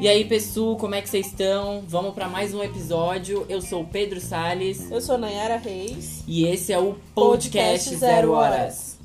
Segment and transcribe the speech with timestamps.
[0.00, 1.84] E aí, pessoal, como é que vocês estão?
[1.86, 3.44] Vamos para mais um episódio.
[3.50, 6.24] Eu sou o Pedro Sales Eu sou Nayara Reis.
[6.26, 8.98] e esse é o Podcast, Zero Horas.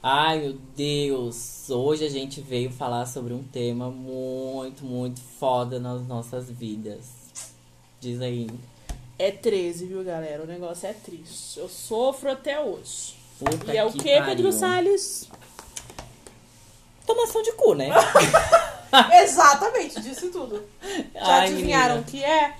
[0.00, 1.68] Ai, meu Deus!
[1.68, 7.10] Hoje a gente veio falar sobre um tema muito, muito foda nas nossas vidas.
[7.98, 8.48] Diz aí.
[9.18, 10.42] É 13, viu, galera?
[10.42, 11.58] O negócio é triste.
[11.58, 13.14] Eu sofro até hoje.
[13.38, 14.24] Puta e é o que pariu.
[14.24, 15.28] Pedro Salles?
[17.06, 17.88] Tomação de cu, né?
[19.22, 20.62] Exatamente, disse tudo.
[21.14, 22.10] Já Ai, adivinharam o menina.
[22.10, 22.56] que é?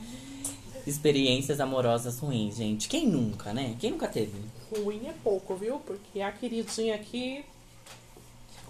[0.87, 2.89] Experiências amorosas ruins, gente.
[2.89, 3.77] Quem nunca, né?
[3.79, 4.41] Quem nunca teve?
[4.75, 5.79] Ruim é pouco, viu?
[5.81, 7.45] Porque a queridinha aqui.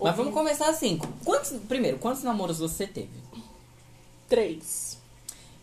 [0.01, 0.99] Mas vamos começar assim.
[1.25, 3.11] Quantos, primeiro, quantos namoros você teve?
[4.29, 4.99] Três.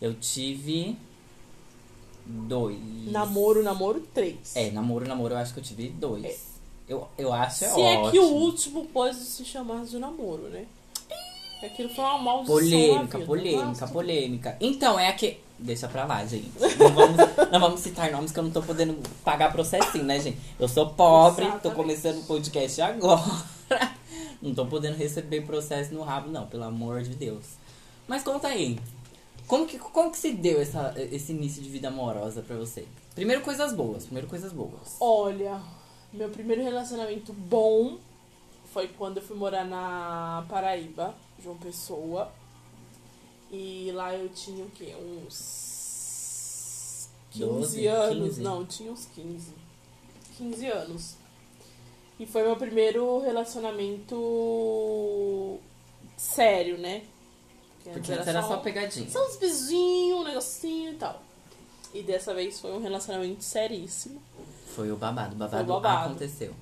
[0.02, 0.96] Eu tive
[2.26, 2.78] dois.
[3.12, 4.56] Namoro, namoro, três.
[4.56, 6.54] É, namoro, namoro, eu acho que eu tive dois.
[6.88, 8.12] Eu, eu acho é Se é ótimo.
[8.12, 10.66] que o último pode se chamar de namoro, né?
[11.64, 12.56] Aquilo foi uma maldição.
[12.56, 13.28] Polêmica, vida.
[13.28, 14.58] polêmica, polêmica.
[14.60, 15.40] Então, é que.
[15.58, 16.52] Deixa pra lá, gente.
[16.78, 17.18] Não vamos,
[17.52, 20.38] não vamos citar nomes que eu não tô podendo pagar processinho, né, gente?
[20.60, 21.76] Eu sou pobre, tô Exatamente.
[21.76, 23.24] começando o podcast agora.
[24.42, 27.46] Não tô podendo receber processo no rabo, não, pelo amor de Deus.
[28.06, 28.78] Mas conta aí.
[29.48, 32.88] Como que, como que se deu essa, esse início de vida amorosa pra você?
[33.14, 34.98] Primeiro coisas boas, primeiro coisas boas.
[35.00, 35.62] Olha,
[36.12, 38.00] meu primeiro relacionamento bom
[38.74, 42.32] foi quando eu fui morar na Paraíba, João Pessoa.
[43.52, 44.96] E lá eu tinha o quê?
[44.96, 48.28] Uns 15 12, anos.
[48.30, 48.42] 15?
[48.42, 49.54] Não, tinha uns 15.
[50.38, 51.16] 15 anos.
[52.20, 55.60] E foi meu primeiro relacionamento
[56.18, 57.04] sério, né?
[57.84, 59.10] Porque antes era só pegadinha.
[59.10, 61.22] Só uns beijinhos, um negocinho e tal.
[61.94, 64.22] E dessa vez foi um relacionamento seríssimo.
[64.76, 66.10] Foi o babado, o babado, o babado.
[66.12, 66.54] aconteceu.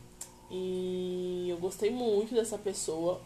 [0.50, 3.22] E eu gostei muito dessa pessoa.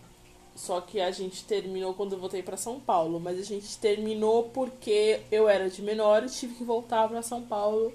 [0.56, 3.20] Só que a gente terminou quando eu voltei pra São Paulo.
[3.20, 7.42] Mas a gente terminou porque eu era de menor e tive que voltar pra São
[7.42, 7.92] Paulo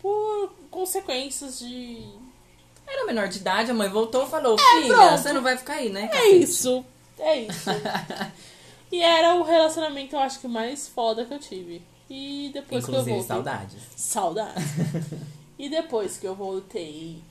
[0.00, 2.04] por consequências de.
[2.86, 5.18] Era menor de idade, a mãe voltou e falou: É, Filha, pronto.
[5.18, 6.04] você não vai ficar aí, né?
[6.04, 6.84] É cacete?" isso!
[7.18, 7.70] É isso.
[8.92, 11.82] e era o relacionamento, eu acho que mais foda que eu tive.
[12.10, 13.28] E depois que eu Inclusive, voltei.
[13.36, 13.82] saudades.
[13.96, 14.64] Saudade.
[15.58, 17.22] e depois que eu voltei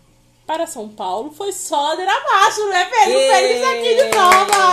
[0.48, 3.18] para São Paulo, foi só ladeira abaixo, né, Pedro?
[3.18, 4.72] O Pedro está aqui de prova!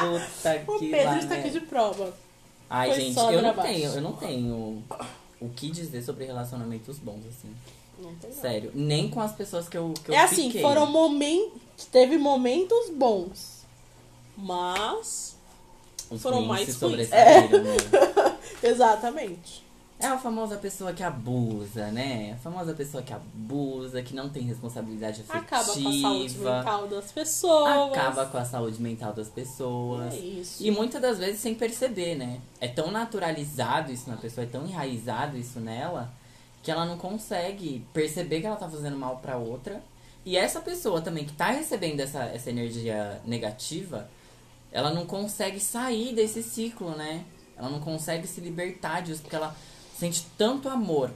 [0.00, 2.14] Puta O Pedro está aqui de prova.
[2.68, 3.72] Ai, Foi gente, eu não abaixo.
[3.72, 4.82] tenho, eu não tenho
[5.40, 7.54] o que dizer sobre relacionamentos bons, assim.
[8.32, 8.72] Sério.
[8.74, 10.62] Nem com as pessoas que eu, que eu É assim, fiquei.
[10.62, 11.60] foram momentos.
[11.90, 13.51] Teve momentos bons.
[14.36, 15.36] Mas.
[16.10, 16.78] Os foram mais se ruins.
[16.78, 17.76] sobressaíram, né?
[18.62, 19.62] Exatamente.
[20.02, 22.32] É a famosa pessoa que abusa, né?
[22.32, 25.38] A famosa pessoa que abusa, que não tem responsabilidade afetiva.
[25.38, 27.92] Acaba com a saúde mental das pessoas.
[27.92, 30.12] acaba com a saúde mental das pessoas.
[30.12, 30.60] É isso.
[30.60, 32.40] E muitas das vezes sem perceber, né?
[32.60, 36.12] É tão naturalizado isso na pessoa, é tão enraizado isso nela,
[36.64, 39.80] que ela não consegue perceber que ela tá fazendo mal pra outra.
[40.26, 44.10] E essa pessoa também que tá recebendo essa, essa energia negativa,
[44.72, 47.24] ela não consegue sair desse ciclo, né?
[47.56, 49.54] Ela não consegue se libertar disso, porque ela
[49.94, 51.10] sente tanto amor.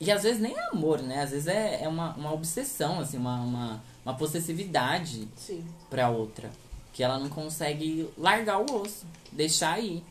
[0.00, 1.22] E às vezes nem é amor, né?
[1.22, 5.64] Às vezes é, é uma, uma obsessão, assim, uma, uma, uma possessividade Sim.
[5.88, 6.50] pra outra.
[6.92, 10.02] Que ela não consegue largar o osso, deixar ir.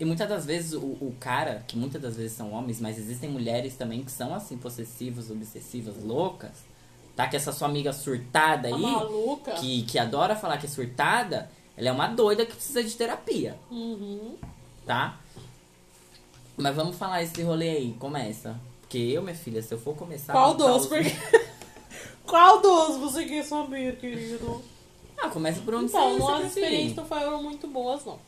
[0.00, 3.30] E muitas das vezes o, o cara, que muitas das vezes são homens, mas existem
[3.30, 6.64] mulheres também que são assim, possessivas, obsessivas, loucas.
[7.14, 7.26] Tá?
[7.28, 11.88] Que essa sua amiga surtada A aí, que, que adora falar que é surtada, ela
[11.88, 14.36] é uma doida que precisa de terapia, Uhum.
[14.86, 15.18] tá?
[16.56, 18.58] Mas vamos falar esse rolê aí, começa.
[18.80, 20.32] Porque eu, minha filha, se eu for começar.
[20.32, 20.82] Qual dos?
[20.82, 21.10] os- Porque...
[22.26, 24.62] Qual dos você quer saber, querido?
[25.18, 26.46] Ah, começa por onde Então, você as preferir.
[26.48, 28.18] experiências não foram muito boas, não.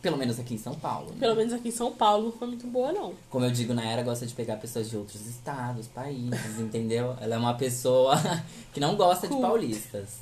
[0.00, 1.10] Pelo menos aqui em São Paulo.
[1.10, 1.16] né?
[1.18, 3.14] Pelo menos aqui em São Paulo não foi muito boa, não.
[3.30, 7.16] Como eu digo, Nayara gosta de pegar pessoas de outros estados, países, entendeu?
[7.20, 8.14] Ela é uma pessoa
[8.72, 9.42] que não gosta de Cool.
[9.42, 10.18] paulistas.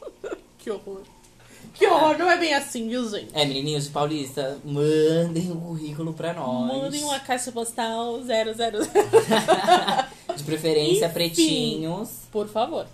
[0.58, 1.02] Que horror.
[1.74, 3.28] Que horror, não é bem assim, viu, gente?
[3.32, 6.66] É, menininhos de paulista, mandem um currículo pra nós.
[6.82, 8.28] Mandem uma caixa postal 000.
[10.36, 11.14] De preferência, Enfim.
[11.14, 12.10] pretinhos.
[12.30, 12.86] Por favor.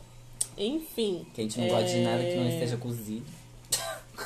[0.56, 1.26] Enfim.
[1.34, 2.49] Que a gente não gosta de nada que não É.
[2.55, 3.26] esteja cozido.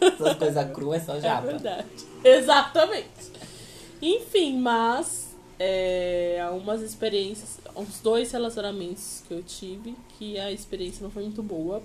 [0.00, 1.46] Essas coisas cruas é só É japa.
[1.46, 1.86] verdade.
[2.24, 3.08] Exatamente.
[4.02, 11.10] Enfim, mas é, algumas experiências, uns dois relacionamentos que eu tive, que a experiência não
[11.10, 11.82] foi muito boa.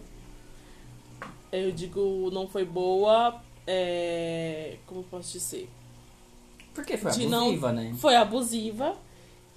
[1.58, 5.70] Eu digo não foi boa, é, como posso dizer?
[6.74, 7.96] Porque foi De abusiva, não- né?
[7.98, 8.98] Foi abusiva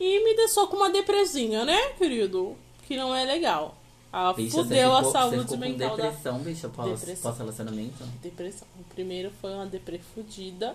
[0.00, 2.56] E me deixou com uma depresinha, né, querido?
[2.86, 3.76] Que não é legal.
[4.12, 7.00] Ah, Bicha, fudeu você a ficou, saúde você ficou mental com da depressão, bicha, pós,
[7.00, 7.30] Depressão.
[7.30, 8.04] pós-relacionamento?
[8.22, 8.66] depressão.
[8.80, 10.74] O primeiro foi uma deprê fudida.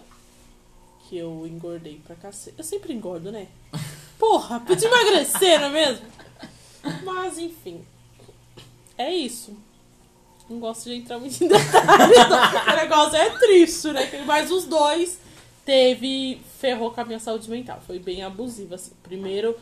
[1.09, 2.55] Que eu engordei pra cacete.
[2.57, 3.47] Eu sempre engordo, né?
[4.19, 6.05] Porra, podia emagrecer, não é mesmo?
[7.03, 7.83] Mas, enfim.
[8.97, 9.55] É isso.
[10.49, 12.29] Não gosto de entrar muito em detalhes.
[12.29, 12.73] não.
[12.73, 14.23] O negócio é triste, né?
[14.25, 15.17] Mas os dois
[15.65, 16.41] teve.
[16.59, 17.81] ferrou com a minha saúde mental.
[17.85, 18.91] Foi bem abusivo, assim.
[19.01, 19.55] Primeiro,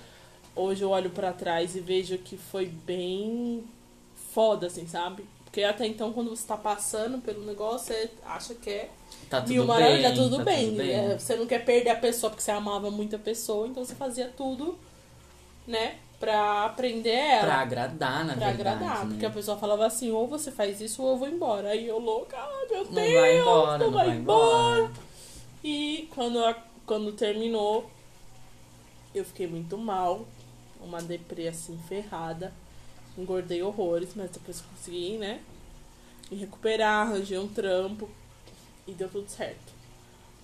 [0.56, 3.64] hoje eu olho pra trás e vejo que foi bem
[4.34, 5.26] foda, assim, sabe?
[5.46, 8.90] Porque até então, quando você tá passando pelo negócio, você acha que é
[9.30, 10.66] Tá tudo mil bem, maravilhas, tudo tá bem.
[10.68, 10.92] tudo bem.
[10.92, 13.94] É, você não quer perder a pessoa porque você amava muito a pessoa, então você
[13.94, 14.78] fazia tudo,
[15.68, 15.96] né?
[16.22, 17.42] Pra aprender ela.
[17.42, 19.06] Pra agradar, na pra verdade, agradar.
[19.06, 19.10] né?
[19.12, 21.70] Porque a pessoa falava assim, ou você faz isso ou eu vou embora.
[21.70, 24.78] Aí eu louca, ah, meu Não Deus, vai embora, não, não vai vai embora.
[24.80, 24.92] embora.
[25.64, 27.90] E quando, a- quando terminou,
[29.14, 30.26] eu fiquei muito mal.
[30.80, 32.54] Uma deprê assim, ferrada.
[33.18, 35.42] Engordei horrores, mas depois consegui, né?
[36.32, 38.10] Me recuperar, arranjei um trampo.
[38.88, 39.74] E deu tudo certo.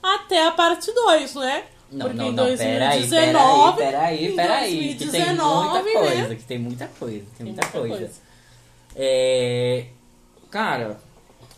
[0.03, 1.65] Até a parte 2, né?
[1.91, 4.95] Não, Porque não, não, peraí, 2019, peraí, peraí, peraí.
[4.95, 5.91] Que tem 2019, muita né?
[5.93, 8.11] coisa, que tem muita coisa, tem muita, coisa.
[8.95, 9.85] É,
[10.49, 10.99] cara,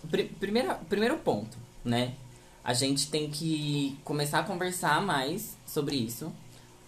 [0.09, 2.13] pri- primeira, primeiro ponto, né?
[2.63, 6.31] A gente tem que começar a conversar mais sobre isso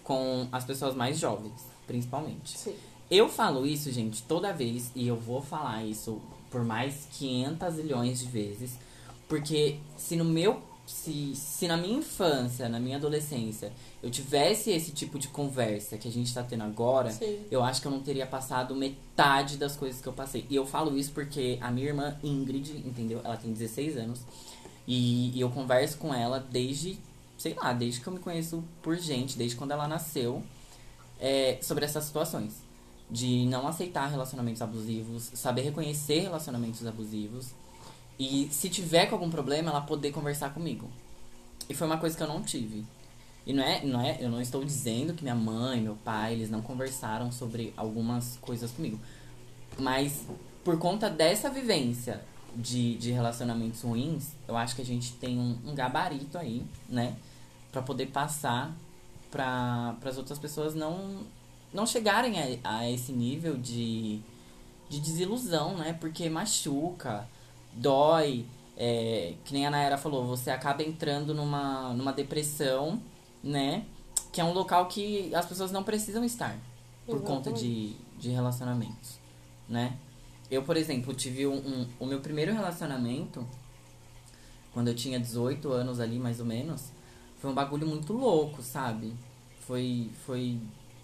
[0.04, 2.58] com as pessoas mais jovens, principalmente.
[2.60, 2.76] Sim.
[3.10, 8.20] Eu falo isso, gente, toda vez, e eu vou falar isso por mais 500 milhões
[8.20, 8.78] de vezes,
[9.28, 10.62] porque se no meu.
[10.92, 13.72] Se, se na minha infância, na minha adolescência,
[14.04, 17.40] eu tivesse esse tipo de conversa que a gente tá tendo agora, Sim.
[17.50, 20.46] eu acho que eu não teria passado metade das coisas que eu passei.
[20.50, 23.22] E eu falo isso porque a minha irmã Ingrid, entendeu?
[23.24, 24.22] Ela tem 16 anos.
[24.88, 27.00] E, e eu converso com ela desde,
[27.38, 30.44] sei lá, desde que eu me conheço por gente, desde quando ela nasceu,
[31.20, 32.56] é, sobre essas situações.
[33.10, 37.54] De não aceitar relacionamentos abusivos, saber reconhecer relacionamentos abusivos.
[38.22, 40.88] E se tiver com algum problema, ela poder conversar comigo.
[41.68, 42.86] E foi uma coisa que eu não tive.
[43.48, 46.48] E não é, não é, eu não estou dizendo que minha mãe, meu pai, eles
[46.48, 49.00] não conversaram sobre algumas coisas comigo.
[49.80, 50.28] Mas
[50.64, 52.24] por conta dessa vivência
[52.56, 57.16] de, de relacionamentos ruins, eu acho que a gente tem um, um gabarito aí, né?
[57.72, 58.72] Pra poder passar
[59.32, 61.24] para as outras pessoas não,
[61.74, 64.20] não chegarem a, a esse nível de,
[64.88, 65.98] de desilusão, né?
[66.00, 67.28] Porque machuca,
[67.74, 68.46] dói.
[68.78, 73.00] É, que nem a Nayara falou, você acaba entrando numa, numa depressão,
[73.44, 73.86] né?
[74.32, 76.58] Que é um local que as pessoas não precisam estar
[77.06, 79.20] por conta de, de relacionamentos,
[79.70, 79.98] né?
[80.50, 83.46] Eu, por exemplo, tive um, um- o meu primeiro relacionamento,
[84.74, 86.92] quando eu tinha 18 anos ali, mais ou menos,
[87.40, 89.14] foi um bagulho muito louco, sabe?
[89.68, 90.58] Foi, foi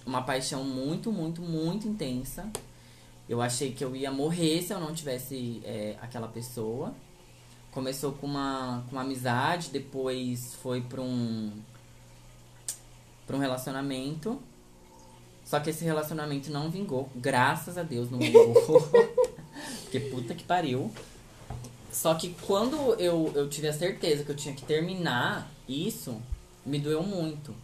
[0.06, 2.50] uma paixão muito, muito, muito intensa.
[3.30, 6.94] Eu achei que eu ia morrer se eu não tivesse é, aquela pessoa.
[7.72, 11.52] Começou com uma, com uma amizade, depois foi pra um,
[13.26, 14.42] pra um relacionamento.
[15.44, 17.10] Só que esse relacionamento não vingou.
[17.16, 18.56] Graças a Deus não vingou.
[19.84, 20.92] Porque puta que pariu.
[21.92, 26.22] Só que quando eu, eu tive a certeza que eu tinha que terminar isso,
[26.66, 27.56] me doeu muito.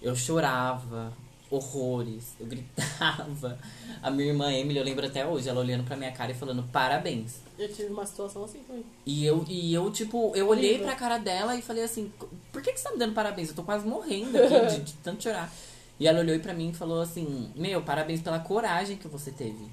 [0.00, 1.12] Eu chorava
[1.52, 3.58] horrores, eu gritava.
[4.02, 6.62] A minha irmã Emily, eu lembro até hoje, ela olhando pra minha cara e falando
[6.72, 7.40] parabéns.
[7.58, 8.84] Eu tive uma situação assim também.
[9.04, 12.12] E eu, e eu tipo, eu olhei pra cara dela e falei assim,
[12.50, 13.50] por que, que você tá me dando parabéns?
[13.50, 15.52] Eu tô quase morrendo aqui de, de tanto chorar.
[16.00, 19.66] E ela olhou pra mim e falou assim, meu, parabéns pela coragem que você teve.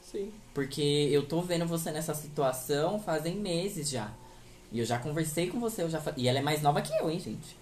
[0.00, 0.32] Sim.
[0.54, 4.10] Porque eu tô vendo você nessa situação fazem meses já.
[4.72, 7.10] E eu já conversei com você, eu já E ela é mais nova que eu,
[7.10, 7.56] hein, gente?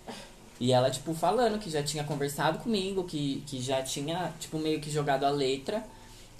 [0.60, 4.80] E ela, tipo, falando que já tinha conversado comigo, que, que já tinha, tipo, meio
[4.80, 5.84] que jogado a letra,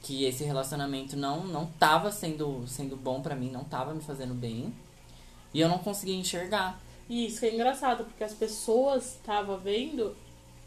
[0.03, 4.35] que esse relacionamento não, não tava sendo, sendo bom pra mim, não tava me fazendo
[4.35, 4.73] bem.
[5.53, 6.81] E eu não conseguia enxergar.
[7.09, 10.15] E isso que é engraçado, porque as pessoas estavam vendo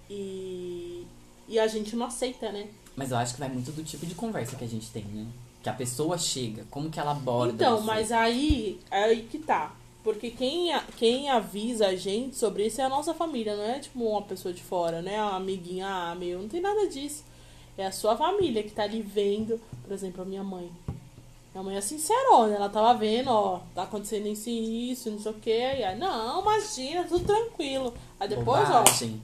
[0.10, 1.06] e,
[1.48, 2.68] e a gente não aceita, né?
[2.96, 5.26] Mas eu acho que vai muito do tipo de conversa que a gente tem, né?
[5.64, 7.86] Que a pessoa chega, como que ela aborda Então, isso.
[7.86, 9.74] mas aí, aí que tá.
[10.08, 14.02] Porque quem, quem avisa a gente sobre isso é a nossa família, não é tipo
[14.02, 15.22] uma pessoa de fora, né?
[15.22, 17.26] Uma amiguinha, ah, meu, não tem nada disso.
[17.78, 20.72] É a sua família que tá ali vendo, por exemplo, a minha mãe.
[21.54, 25.32] Minha mãe é sincerona, ela tava vendo, ó, tá acontecendo isso e isso, não sei
[25.34, 25.52] o que.
[25.52, 27.94] Aí, aí, não, imagina, tudo tranquilo.
[28.18, 29.20] Aí depois, Bobagem.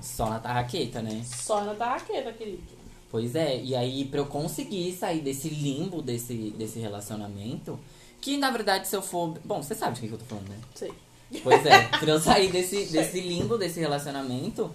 [0.00, 1.20] Só na tarraqueta, né?
[1.20, 2.62] ó, só na tarraqueta, querido.
[3.10, 7.76] Pois é, e aí pra eu conseguir sair desse limbo desse, desse relacionamento,
[8.20, 9.38] que na verdade se eu for.
[9.44, 10.58] Bom, você sabe de que eu tô falando, né?
[10.74, 10.92] Sei.
[11.42, 14.70] Pois é, pra eu sair desse, desse limbo desse relacionamento,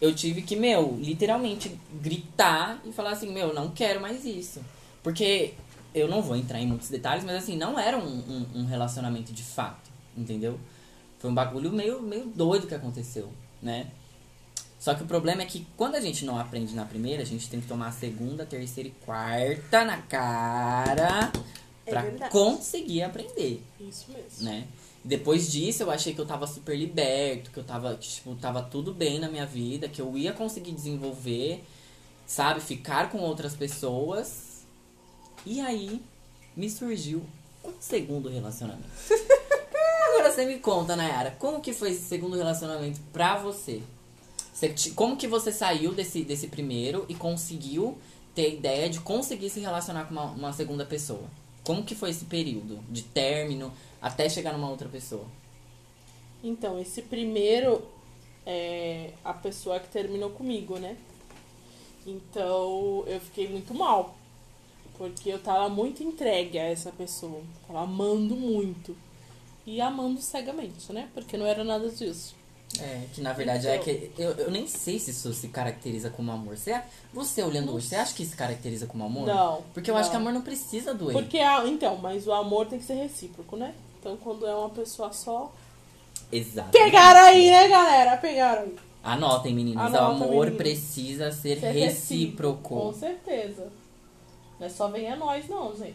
[0.00, 4.60] eu tive que, meu, literalmente gritar e falar assim, meu, não quero mais isso.
[5.02, 5.54] Porque
[5.94, 9.32] eu não vou entrar em muitos detalhes, mas assim, não era um, um, um relacionamento
[9.32, 10.58] de fato, entendeu?
[11.18, 13.32] Foi um bagulho meio, meio doido que aconteceu,
[13.62, 13.86] né?
[14.78, 17.48] Só que o problema é que quando a gente não aprende na primeira, a gente
[17.48, 21.32] tem que tomar a segunda, terceira e quarta na cara
[21.86, 22.32] É pra verdade.
[22.32, 24.44] conseguir aprender, Isso mesmo.
[24.44, 24.66] né?
[25.04, 28.62] Depois disso, eu achei que eu tava super liberto, que eu tava, que, tipo, tava
[28.62, 31.62] tudo bem na minha vida, que eu ia conseguir desenvolver,
[32.26, 32.60] sabe?
[32.60, 34.64] Ficar com outras pessoas.
[35.44, 36.00] E aí,
[36.56, 37.22] me surgiu
[37.62, 38.88] um segundo relacionamento.
[40.08, 43.82] Agora você me conta, Nayara, como que foi esse segundo relacionamento pra você?
[44.54, 47.98] Você como que você saiu desse, desse primeiro e conseguiu
[48.34, 51.24] ter a ideia de conseguir se relacionar com uma, uma segunda pessoa?
[51.64, 55.24] Como que foi esse período de término até chegar numa outra pessoa?
[56.42, 57.82] Então, esse primeiro
[58.44, 60.96] é a pessoa que terminou comigo, né?
[62.06, 64.14] Então, eu fiquei muito mal.
[64.98, 67.42] Porque eu tava muito entregue a essa pessoa.
[67.66, 68.94] Tava amando muito.
[69.66, 71.08] E amando cegamente, né?
[71.14, 72.36] Porque não era nada disso.
[72.80, 74.10] É, que na verdade é que.
[74.18, 76.56] Eu, eu nem sei se isso se caracteriza como amor.
[76.56, 76.80] Você,
[77.12, 79.26] você olhando hoje, você acha que se caracteriza como amor?
[79.26, 79.62] Não.
[79.72, 80.10] Porque eu acho não.
[80.10, 81.12] que amor não precisa doer.
[81.12, 83.74] Porque, a, então, mas o amor tem que ser recíproco, né?
[84.00, 85.52] Então, quando é uma pessoa só.
[86.32, 86.70] Exato.
[86.70, 88.16] Pegaram aí, né, galera?
[88.16, 88.76] Pegaram aí.
[89.04, 89.92] Anotem, meninas.
[89.92, 90.56] o Anota, amor meninas.
[90.56, 92.74] precisa ser, Ser recíproco.
[92.74, 93.70] Com certeza.
[94.58, 95.94] Não é só venha nós, não, gente.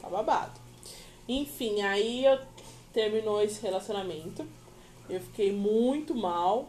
[0.00, 0.52] Tá babado.
[1.28, 2.38] Enfim, aí eu
[2.92, 4.46] terminou esse relacionamento.
[5.08, 6.68] Eu fiquei muito mal.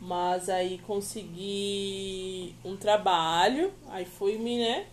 [0.00, 3.72] Mas aí consegui um trabalho.
[3.88, 4.86] Aí fui me, né?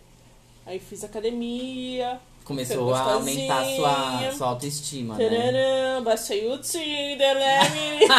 [0.64, 2.20] Aí fiz academia.
[2.44, 5.28] Começou a aumentar sua, sua autoestima, né?
[5.28, 7.60] Tararam, baixei o Tinder, né?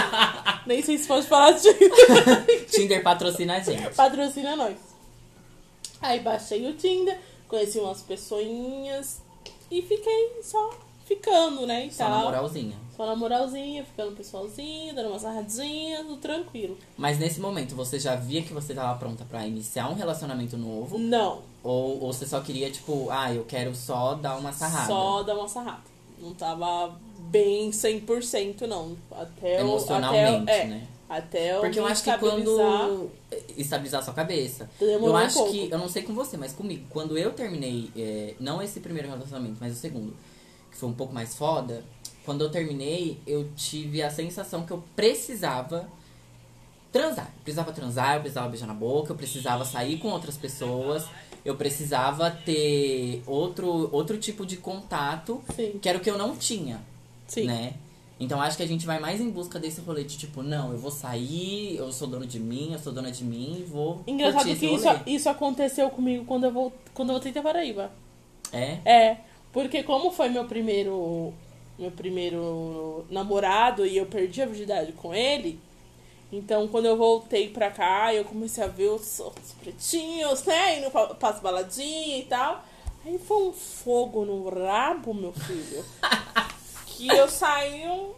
[0.67, 2.65] Nem sei se pode falar Tinder.
[2.69, 3.95] Tinder patrocina a gente.
[3.95, 4.77] Patrocina nós.
[6.01, 9.21] Aí baixei o Tinder, conheci umas pessoinhas
[9.69, 10.71] e fiquei só
[11.05, 11.85] ficando, né?
[11.85, 12.17] E Só tal.
[12.17, 12.77] na moralzinha.
[13.01, 16.77] Só na moralzinha, ficando pessoalzinho, dando uma sarradinha, tudo tranquilo.
[16.95, 20.99] Mas nesse momento, você já via que você tava pronta pra iniciar um relacionamento novo?
[20.99, 24.85] Não, Ou, ou você só queria, tipo, ah, eu quero só dar uma sarrada?
[24.85, 25.81] só dar uma sarrada.
[26.19, 28.95] Não tava bem 100% não.
[29.09, 30.87] Até Emocionalmente, até eu, é, né?
[31.09, 33.09] Até Porque eu acho que quando.
[33.57, 34.69] Estabilizar sua cabeça.
[34.79, 35.51] Demorou eu um acho pouco.
[35.51, 35.71] que.
[35.71, 36.85] Eu não sei com você, mas comigo.
[36.91, 37.89] Quando eu terminei.
[37.97, 40.15] é, não esse primeiro relacionamento, mas o segundo,
[40.69, 41.83] que foi um pouco mais foda.
[42.25, 45.87] Quando eu terminei, eu tive a sensação que eu precisava
[46.91, 47.25] transar.
[47.37, 51.05] Eu precisava transar, eu precisava beijar na boca, eu precisava sair com outras pessoas.
[51.43, 56.35] Eu precisava ter outro, outro tipo de contato, Sim, que era o que eu não
[56.35, 56.79] tinha
[57.27, 57.45] sim.
[57.45, 57.73] né?
[58.19, 60.77] Então acho que a gente vai mais em busca desse rolê de tipo, não, eu
[60.77, 64.03] vou sair, eu sou dono de mim, eu sou dona de mim vou.
[64.05, 67.89] Engraçado que isso, isso aconteceu comigo quando eu, vol- quando eu voltei da Paraíba.
[68.53, 68.77] É?
[68.85, 69.17] É,
[69.51, 71.33] porque como foi meu primeiro
[71.77, 75.59] meu primeiro namorado e eu perdi a virgindade com ele,
[76.31, 80.91] então quando eu voltei pra cá, eu comecei a ver os, os pretinhos, né, indo
[80.91, 82.63] pra, pras baladinhas e tal.
[83.05, 85.83] Aí foi um fogo no rabo, meu filho.
[86.85, 88.11] que eu saí um.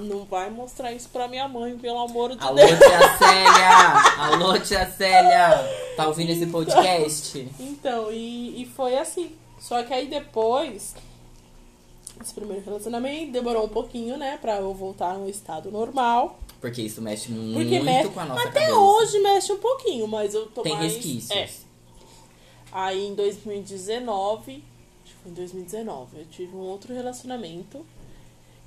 [0.00, 2.78] Não vai mostrar isso pra minha mãe, pelo amor de Alô, Deus.
[2.78, 4.14] tia Célia!
[4.18, 5.94] Alô, tia Célia!
[5.96, 7.48] Tá ouvindo esse podcast?
[7.58, 9.34] Então, e, e foi assim.
[9.58, 10.94] Só que aí depois,
[12.22, 16.38] esse primeiro relacionamento demorou um pouquinho, né, pra eu voltar no estado normal.
[16.60, 18.78] Porque isso mexe muito Porque mexe, com a nossa até cabeça.
[18.78, 20.92] hoje mexe um pouquinho, mas eu tô Tem mais...
[20.92, 21.30] resquícios.
[21.30, 21.48] É.
[22.72, 24.64] Aí em 2019,
[25.04, 27.84] acho que foi em 2019, eu tive um outro relacionamento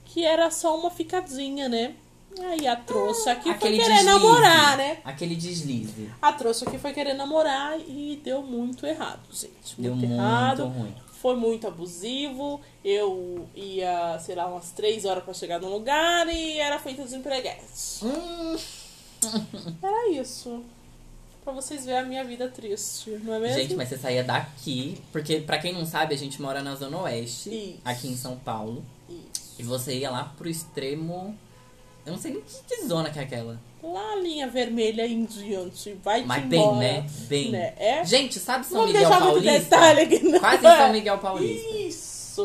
[0.05, 1.95] que era só uma ficadinha, né?
[2.39, 4.05] Aí a trouxa aqui foi Aquele querer deslize.
[4.05, 4.97] namorar, né?
[5.03, 6.09] Aquele deslize.
[6.21, 9.75] A trouxa aqui foi querer namorar e deu muito errado, gente.
[9.77, 10.63] Deu muito muito errado.
[10.67, 10.95] ruim.
[11.21, 12.59] Foi muito abusivo.
[12.83, 17.15] Eu ia, sei lá, umas três horas pra chegar no lugar e era feita de
[17.15, 18.03] empreguete.
[18.03, 18.57] Hum,
[19.81, 20.63] Era isso.
[21.43, 23.59] Pra vocês verem a minha vida triste, não é mesmo?
[23.59, 25.01] gente, mas você saía daqui.
[25.11, 27.79] Porque, pra quem não sabe, a gente mora na Zona Oeste, Isso.
[27.83, 28.83] aqui em São Paulo.
[29.09, 29.55] Isso.
[29.59, 31.37] E você ia lá pro extremo.
[32.05, 33.59] Eu não sei nem que, que zona que é aquela.
[33.83, 36.77] Lá a linha vermelha em diante, vai Mas bem, embora.
[36.77, 37.05] né?
[37.27, 37.49] Bem.
[37.51, 37.73] Né?
[37.77, 38.05] É?
[38.05, 39.51] Gente, sabe São Vamos Miguel Paulista?
[39.59, 40.77] detalhe aqui, não Quase é?
[40.77, 41.77] São Miguel Paulista.
[41.77, 41.91] Isso,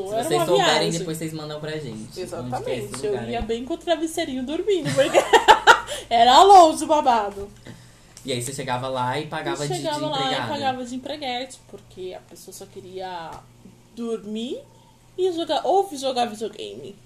[0.09, 0.90] Se vocês souberem, viagem.
[0.93, 2.11] depois vocês mandam pra gente.
[2.12, 5.19] que é Exatamente, eu ia bem com o travesseirinho dormindo, porque
[6.09, 7.50] era longe o babado.
[8.25, 10.45] E aí você chegava lá e pagava Eu de, de chegava lá empregada.
[10.45, 13.31] e pagava de empreguete, porque a pessoa só queria
[13.95, 14.59] dormir
[15.16, 16.97] e jogar, ou jogar videogame.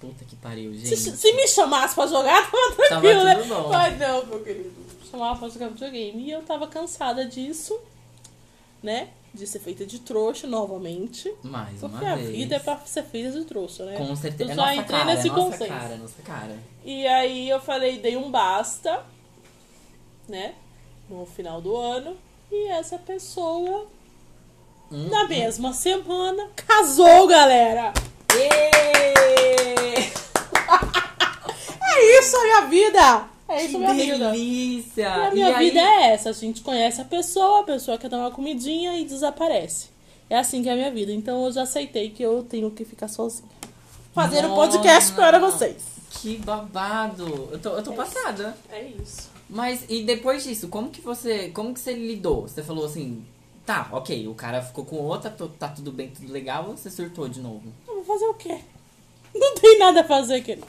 [0.00, 0.96] Puta que pariu, gente.
[0.96, 3.34] Se, se me chamasse pra jogar, tava Tava tranquilo, né?
[3.36, 3.68] tudo bom.
[3.68, 4.72] Mas não, meu querido.
[5.10, 6.22] Chamava pra jogar videogame.
[6.24, 7.78] E eu tava cansada disso,
[8.82, 9.10] né?
[9.34, 11.32] De ser feita de trouxa novamente.
[11.42, 12.30] Mais uma Porque a vez.
[12.30, 13.96] vida é pra ser feita de trouxa, né?
[13.96, 14.50] Com certeza.
[14.50, 15.70] Eu É já nossa entrei cara, nesse é nossa consenso.
[15.72, 16.58] cara, nossa cara.
[16.84, 19.04] E aí eu falei, dei um basta,
[20.28, 20.54] né?
[21.08, 22.16] No final do ano.
[22.50, 23.86] E essa pessoa,
[24.90, 27.92] Hum, na mesma semana, casou, galera!
[28.34, 29.79] Êêêê!
[32.00, 33.24] É isso a minha vida!
[33.48, 34.30] É isso Que a minha vida.
[34.30, 35.02] delícia!
[35.02, 36.30] E a minha E aí- vida é essa.
[36.30, 39.88] A gente conhece a pessoa, a pessoa quer dar uma comidinha e desaparece.
[40.28, 41.12] É assim que é a minha vida.
[41.12, 43.48] Então eu já aceitei que eu tenho que ficar sozinha.
[44.14, 45.76] Fazendo Nossa, podcast para vocês.
[46.10, 47.48] Que babado!
[47.52, 48.56] Eu tô, eu tô passada.
[48.70, 49.28] É isso.
[49.48, 51.48] Mas e depois disso, como que você.
[51.50, 52.42] Como que você lidou?
[52.42, 53.24] Você falou assim,
[53.66, 57.28] tá, ok, o cara ficou com outra, tá tudo bem, tudo legal, ou você surtou
[57.28, 57.62] de novo?
[57.88, 58.58] Eu vou fazer o quê?
[59.34, 60.66] Não tem nada a fazer, querido.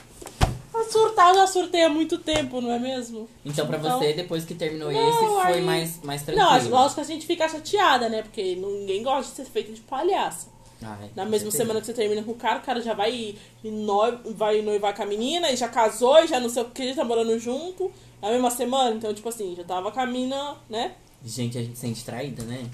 [0.82, 3.28] A surtar, eu já surtei há muito tempo, não é mesmo?
[3.46, 6.48] Então pra Então- você, depois que terminou Não, esse, foi aí- mais, mais tranquilo.
[6.50, 8.22] Não, lógico que a gente fica chateada, né?
[8.24, 10.48] Porque ninguém gosta de ser feita de palhaça.
[10.84, 11.58] Ai, Na com mesma certeza.
[11.58, 14.96] semana que você termina com o cara, o cara já vai, e noi- vai noivar
[14.96, 17.38] com a menina, e já casou, e já não sei o que, já tá morando
[17.38, 17.92] junto.
[18.22, 20.94] Na mesma semana, então, tipo assim, já tava com a mina, né?
[21.24, 22.66] Gente, a gente se sente traída, né?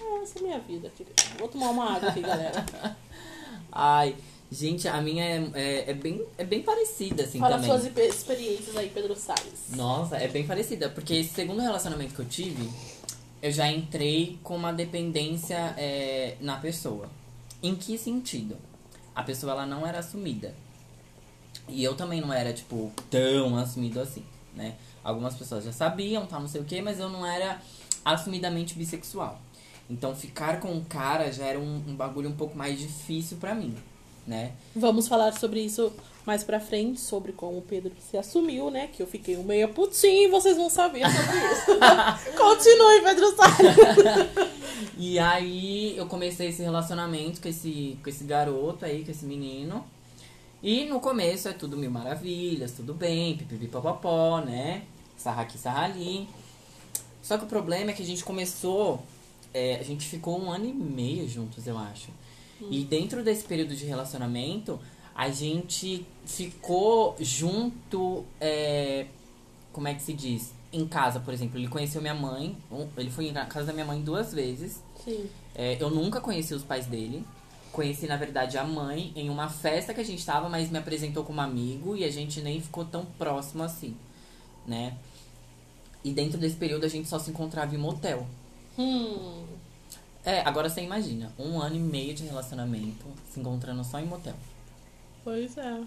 [0.00, 1.14] Ah, essa é a minha vida, querida.
[1.38, 2.66] Vou tomar uma água aqui, galera.
[3.70, 4.16] Ai,
[4.50, 7.70] gente, a minha é, é, é bem, é bem parecida, assim, Fala também.
[7.70, 9.70] suas expe- experiências aí, Pedro Salles.
[9.70, 12.68] Nossa, é bem parecida, porque esse segundo relacionamento que eu tive,
[13.42, 17.08] eu já entrei com uma dependência é, na pessoa.
[17.62, 18.56] Em que sentido?
[19.14, 20.54] A pessoa ela não era assumida.
[21.68, 24.74] E eu também não era, tipo, tão assumido assim, né?
[25.04, 27.60] Algumas pessoas já sabiam, tal, não sei o quê, mas eu não era
[28.04, 29.40] assumidamente bissexual.
[29.88, 33.54] Então ficar com um cara já era um, um bagulho um pouco mais difícil pra
[33.54, 33.74] mim,
[34.26, 34.52] né?
[34.74, 35.92] Vamos falar sobre isso
[36.26, 38.88] mais pra frente, sobre como o Pedro se assumiu, né?
[38.88, 42.36] Que eu fiquei um meio putinho e vocês vão saber sobre isso.
[42.36, 44.50] Continue, Pedro Salles.
[44.98, 49.84] E aí eu comecei esse relacionamento com esse, com esse garoto aí, com esse menino.
[50.62, 54.82] E no começo é tudo mil maravilhas, tudo bem, pipipipopopó, né?
[55.16, 56.28] Sarra aqui, sarra ali.
[57.22, 59.02] Só que o problema é que a gente começou,
[59.54, 62.10] é, a gente ficou um ano e meio juntos, eu acho.
[62.68, 64.78] E dentro desse período de relacionamento,
[65.14, 69.06] a gente ficou junto, é,
[69.72, 70.52] como é que se diz?
[70.72, 71.58] Em casa, por exemplo.
[71.58, 72.56] Ele conheceu minha mãe,
[72.96, 74.82] ele foi na casa da minha mãe duas vezes.
[75.04, 75.28] Sim.
[75.54, 77.24] É, eu nunca conheci os pais dele.
[77.72, 81.24] Conheci, na verdade, a mãe em uma festa que a gente tava, mas me apresentou
[81.24, 83.96] como amigo e a gente nem ficou tão próximo assim,
[84.66, 84.96] né?
[86.02, 88.26] E dentro desse período a gente só se encontrava em motel.
[88.78, 89.44] Hum.
[90.24, 94.34] É, agora você imagina, um ano e meio de relacionamento se encontrando só em motel.
[95.24, 95.80] Pois é.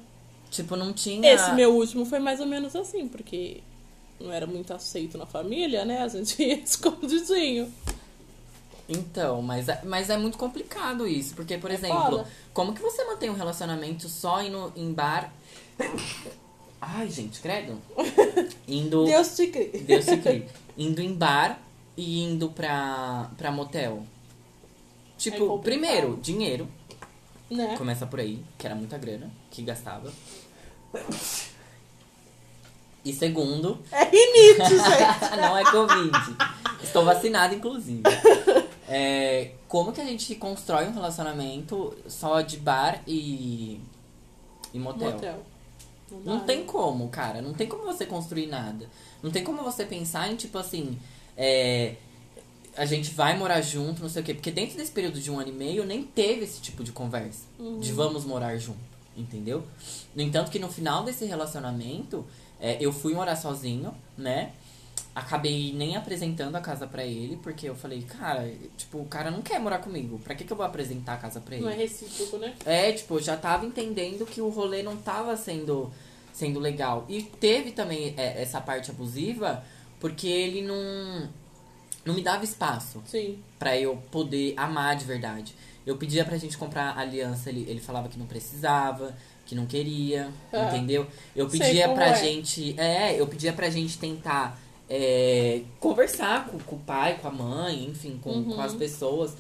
[0.50, 1.32] Tipo, não tinha.
[1.34, 3.62] Esse meu último foi mais ou menos assim, porque
[4.19, 6.02] não era muito aceito na família, né?
[6.02, 7.72] A gente ia escondidinho.
[8.88, 11.34] Então, mas é, mas é muito complicado isso.
[11.36, 12.28] Porque, por É exemplo, foda.
[12.54, 15.32] como que você mantém um relacionamento só indo em bar.
[16.82, 17.80] Ai, gente, credo.
[18.67, 19.06] Indo.
[19.06, 19.69] Deus te crie.
[19.84, 20.46] Deus se crie.
[20.78, 21.60] Indo em bar
[21.96, 24.04] e indo pra, pra motel.
[25.24, 26.68] Tipo, primeiro, dinheiro.
[27.50, 27.76] Né?
[27.78, 30.12] Começa por aí, que era muita grana que gastava.
[33.06, 35.38] E segundo, É rinite, gente.
[35.38, 36.36] não é Covid.
[36.82, 38.04] Estou vacinada, inclusive.
[38.88, 43.80] É, como que a gente constrói um relacionamento só de bar e,
[44.74, 45.12] e motel?
[45.12, 45.44] Motel.
[46.24, 46.44] Não né?
[46.46, 47.42] tem como, cara.
[47.42, 48.90] Não tem como você construir nada.
[49.22, 50.98] Não tem como você pensar em, tipo assim,
[51.36, 51.96] é,
[52.76, 54.34] a gente vai morar junto, não sei o quê.
[54.34, 57.46] Porque dentro desse período de um ano e meio, nem teve esse tipo de conversa.
[57.80, 58.80] De vamos morar junto,
[59.16, 59.64] entendeu?
[60.16, 62.26] No entanto que no final desse relacionamento,
[62.60, 64.54] é, eu fui morar sozinho, né?
[65.16, 69.44] Acabei nem apresentando a casa pra ele, porque eu falei, cara, tipo, o cara não
[69.44, 70.18] quer morar comigo.
[70.20, 71.64] Pra que, que eu vou apresentar a casa pra ele?
[71.64, 72.56] Não é recíproco, né?
[72.66, 75.92] É, tipo, eu já tava entendendo que o rolê não tava sendo,
[76.34, 77.06] sendo legal.
[77.08, 79.64] E teve também é, essa parte abusiva,
[80.00, 81.30] porque ele não,
[82.06, 83.39] não me dava espaço Sim.
[83.60, 85.56] pra eu poder amar de verdade.
[85.86, 90.32] Eu pedia pra gente comprar aliança, ele, ele falava que não precisava, que não queria,
[90.52, 91.06] Ah, entendeu?
[91.36, 92.16] Eu pedia pra é.
[92.16, 92.80] gente.
[92.80, 94.58] É, eu pedia pra gente tentar
[94.89, 98.54] é, conversar com, com o pai, com a mãe, enfim, com, Uhum.
[98.56, 99.34] com as pessoas,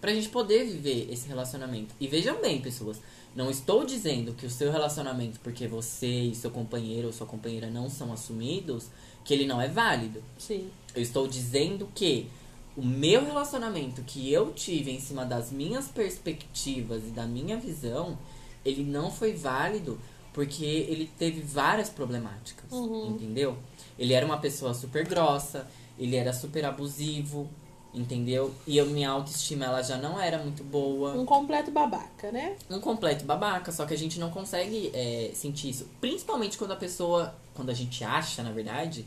[0.00, 1.94] pra gente poder viver esse relacionamento.
[2.00, 2.98] E vejam bem, pessoas,
[3.36, 7.68] não estou dizendo que o seu relacionamento, porque você e seu companheiro ou sua companheira
[7.68, 8.86] não são assumidos,
[9.24, 10.22] que ele não é válido.
[10.38, 10.70] Sim.
[10.94, 12.28] Eu estou dizendo que
[12.76, 18.18] o meu relacionamento que eu tive em cima das minhas perspectivas e da minha visão,
[18.64, 19.98] ele não foi válido
[20.32, 23.10] porque ele teve várias problemáticas, Uhum.
[23.10, 23.56] entendeu?
[23.98, 27.48] Ele era uma pessoa super grossa, ele era super abusivo,
[27.92, 28.54] entendeu?
[28.66, 31.12] E a minha autoestima ela já não era muito boa.
[31.14, 32.56] Um completo babaca, né?
[32.70, 35.88] Um completo babaca, só que a gente não consegue é, sentir isso.
[36.00, 39.04] Principalmente quando a pessoa, quando a gente acha, na verdade,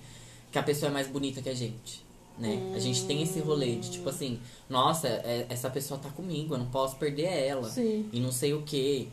[0.53, 2.05] que a pessoa é mais bonita que a gente.
[2.37, 2.71] Né?
[2.75, 4.39] A gente tem esse rolê de tipo assim,
[4.69, 8.07] nossa, é- essa pessoa tá comigo, eu não posso perder ela Sim.
[8.13, 9.09] e não sei o que,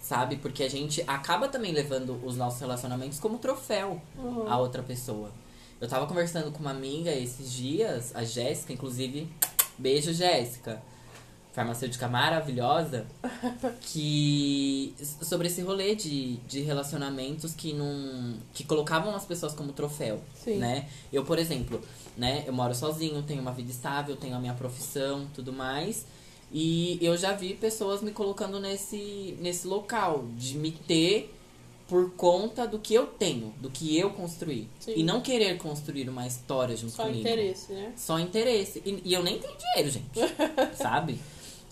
[0.00, 0.36] sabe?
[0.36, 4.50] Porque a gente acaba também levando os nossos relacionamentos como troféu Uhum.
[4.50, 5.30] a outra pessoa.
[5.80, 9.28] Eu tava conversando com uma amiga esses dias, a Jéssica, inclusive,
[9.78, 10.82] beijo Jéssica,
[11.52, 13.06] farmacêutica maravilhosa,
[13.80, 20.20] que sobre esse rolê de, de relacionamentos que não que colocavam as pessoas como troféu,
[20.34, 20.58] Sim.
[20.58, 20.88] né?
[21.12, 21.80] Eu, por exemplo,
[22.16, 26.06] né, eu moro sozinho, tenho uma vida estável, tenho a minha profissão, tudo mais.
[26.50, 31.34] E eu já vi pessoas me colocando nesse, nesse local, de me ter
[31.88, 34.68] por conta do que eu tenho, do que eu construí.
[34.78, 34.92] Sim.
[34.96, 37.20] E não querer construir uma história junto Só comigo.
[37.20, 37.92] interesse, né?
[37.96, 38.82] Só interesse.
[38.84, 40.20] E, e eu nem tenho dinheiro, gente.
[40.76, 41.18] sabe?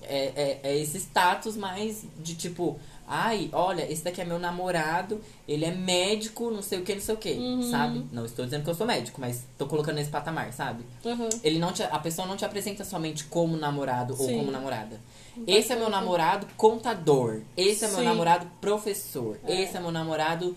[0.08, 5.20] É, é, é esse status mais de tipo, ai, olha, esse daqui é meu namorado,
[5.46, 7.70] ele é médico, não sei o que, não sei o que, Uhum.
[7.70, 8.06] sabe?
[8.12, 10.84] Não estou dizendo que eu sou médico, mas tô colocando nesse patamar, sabe?
[11.04, 11.28] Uhum.
[11.42, 14.38] Ele não te, a pessoa não te apresenta somente como namorado ou Sim.
[14.38, 15.00] como namorada.
[15.46, 17.42] Esse é meu namorado contador.
[17.56, 18.04] Esse é meu Sim.
[18.04, 19.38] namorado professor.
[19.44, 19.62] É.
[19.62, 20.56] Esse é meu namorado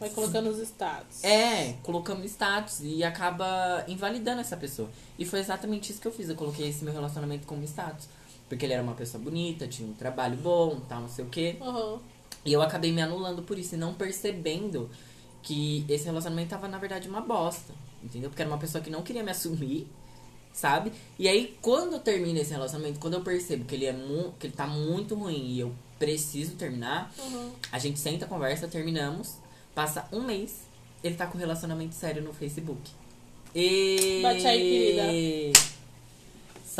[0.00, 1.24] Vai colocando os status.
[1.24, 4.88] é, colocando status e acaba invalidando essa pessoa.
[5.18, 6.28] E foi exatamente isso que eu fiz.
[6.28, 8.08] Eu coloquei esse meu relacionamento como status.
[8.48, 11.56] Porque ele era uma pessoa bonita, tinha um trabalho bom, tal, não sei o quê.
[11.60, 11.98] Uhum.
[12.44, 14.88] E eu acabei me anulando por isso e não percebendo
[15.42, 17.72] que esse relacionamento tava, na verdade, uma bosta.
[18.02, 18.30] Entendeu?
[18.30, 19.86] Porque era uma pessoa que não queria me assumir,
[20.52, 20.92] sabe?
[21.18, 23.92] E aí, quando termina esse relacionamento, quando eu percebo que ele é
[24.38, 27.50] que ele tá muito ruim e eu preciso terminar, Uhum.
[27.72, 29.36] a gente senta, conversa, terminamos.
[29.74, 30.62] Passa um mês,
[31.04, 32.90] ele tá com um relacionamento sério no Facebook.
[33.54, 34.20] E...
[34.22, 35.52] Bate aí,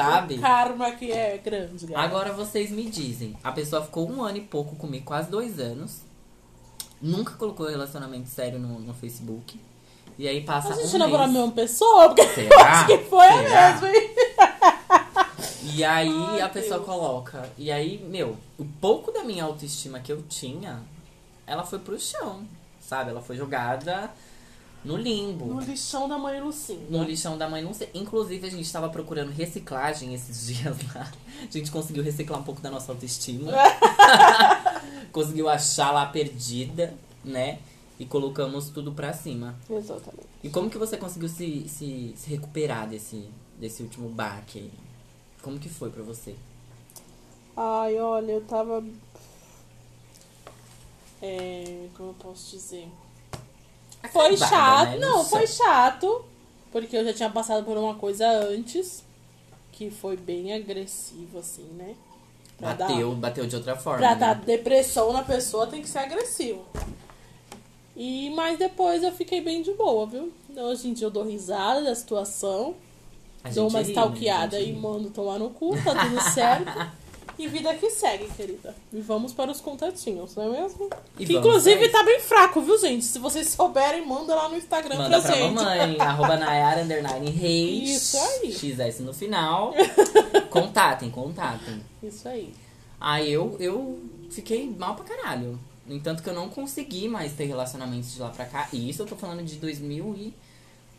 [0.05, 0.35] Sabe?
[0.35, 2.07] O karma que é grande, galera.
[2.07, 6.03] Agora vocês me dizem, a pessoa ficou um ano e pouco comigo, quase dois anos.
[7.03, 9.61] Nunca colocou relacionamento sério no, no Facebook.
[10.19, 12.09] E aí passa A gente um namorou a mesma pessoa?
[12.09, 12.71] Porque eu Será?
[12.73, 13.73] acho que foi a Será?
[13.73, 14.11] mesma, hein?
[15.75, 16.87] E aí Ai, a pessoa Deus.
[16.87, 17.49] coloca.
[17.57, 20.81] E aí, meu, o pouco da minha autoestima que eu tinha,
[21.47, 22.43] ela foi pro chão.
[22.81, 23.11] Sabe?
[23.11, 24.11] Ela foi jogada
[24.89, 25.45] no limbo.
[25.45, 26.87] No lixão da mãe Lucinda.
[26.89, 27.91] No lixão da mãe, sei.
[27.93, 31.13] Inclusive, a gente tava procurando reciclagem esses dias lá.
[31.43, 33.53] A gente conseguiu reciclar um pouco da nossa autoestima.
[35.13, 37.59] conseguiu achar lá perdida, né?
[38.01, 39.55] E colocamos tudo pra cima.
[39.69, 40.27] Exatamente.
[40.43, 44.73] E como que você conseguiu se, se, se recuperar desse, desse último baque aí?
[45.43, 46.35] Como que foi pra você?
[47.55, 48.83] Ai, olha, eu tava.
[51.21, 52.89] É, como eu posso dizer?
[54.13, 54.89] Foi Acabada, chato.
[54.91, 54.99] né?
[54.99, 56.25] Não, foi chato.
[56.71, 59.05] Porque eu já tinha passado por uma coisa antes.
[59.73, 61.95] Que foi bem agressivo, assim, né?
[62.57, 63.99] Pra dar- Bateu, bateu de outra forma.
[63.99, 64.17] Pra né?
[64.21, 66.65] dar depressão na pessoa tem que ser agressivo.
[67.97, 70.33] E mas depois eu fiquei bem de boa, viu?
[70.57, 72.75] Hoje em dia eu dou risada da situação,
[73.43, 73.91] A dou uma ri, né?
[73.93, 76.91] stalkeada gente e mando tomar no cu, tá tudo certo.
[77.39, 78.75] E vida que segue, querida.
[78.93, 80.91] E vamos para os contatinhos, não é mesmo?
[81.19, 83.05] E que vamos inclusive tá bem fraco, viu, gente?
[83.05, 85.55] Se vocês souberem, manda lá no Instagram Manda pra pra gente.
[85.55, 87.91] mamãe, arroba Nayara Underline Reis.
[87.91, 88.53] Isso aí.
[88.53, 89.73] XS no final.
[90.51, 91.81] contatem, contatem.
[92.03, 92.53] Isso aí.
[93.01, 95.59] Aí eu, eu fiquei mal pra caralho.
[95.87, 98.69] No entanto que eu não consegui mais ter relacionamentos de lá pra cá.
[98.73, 100.35] E isso eu tô falando de 2000 e...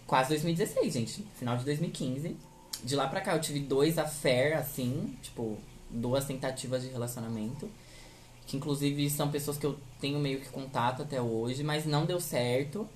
[0.07, 1.27] Quase 2016, gente.
[1.37, 2.35] Final de 2015.
[2.83, 5.15] De lá pra cá eu tive dois affair, assim.
[5.21, 5.57] Tipo,
[5.89, 7.69] duas tentativas de relacionamento.
[8.45, 11.63] Que inclusive são pessoas que eu tenho meio que contato até hoje.
[11.63, 12.87] Mas não deu certo.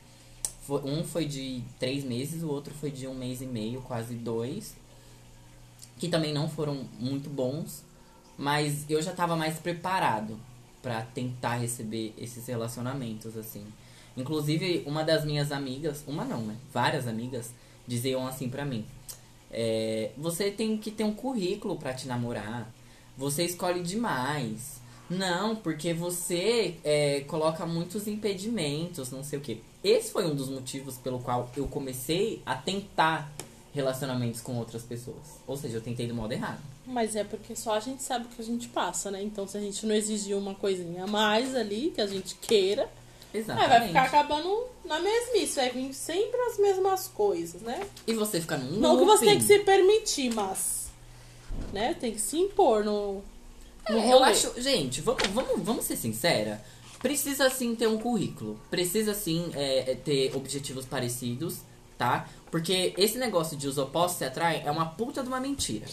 [0.70, 4.76] Um foi de três meses, o outro foi de um mês e meio, quase dois.
[5.98, 7.84] Que também não foram muito bons.
[8.38, 10.40] Mas eu já tava mais preparado
[10.82, 13.66] pra tentar receber esses relacionamentos, assim.
[14.16, 16.56] Inclusive, uma das minhas amigas, uma não, né?
[16.72, 17.52] Várias amigas
[17.88, 18.86] diziam assim pra mim:
[19.50, 22.72] é, Você tem que ter um currículo pra te namorar.
[23.18, 24.82] Você escolhe demais.
[25.10, 29.58] Não, porque você é, coloca muitos impedimentos, não sei o quê.
[29.84, 33.32] Esse foi um dos motivos pelo qual eu comecei a tentar
[33.74, 35.40] relacionamentos com outras pessoas.
[35.46, 36.60] Ou seja, eu tentei do modo errado.
[36.86, 39.22] Mas é porque só a gente sabe o que a gente passa, né?
[39.22, 42.90] Então se a gente não exigir uma coisinha a mais ali, que a gente queira,
[43.34, 43.66] Exatamente.
[43.66, 47.82] É, vai ficar acabando na mesmice, vai vir sempre as mesmas coisas, né?
[48.06, 50.83] E você fica num Não que você tem que se permitir, mas.
[51.74, 51.94] Né?
[51.96, 53.24] Tem que se impor no.
[53.90, 56.64] no É, eu acho, gente, vamos, vamos, vamos ser sincera.
[57.02, 58.58] Precisa sim ter um currículo.
[58.70, 61.58] Precisa sim é, é, ter objetivos parecidos,
[61.98, 62.30] tá?
[62.50, 65.86] Porque esse negócio de os opostos se atraem é uma puta de uma mentira.